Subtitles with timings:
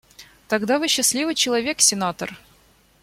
[0.47, 2.35] Тогда вы счастливый человек, сенатор.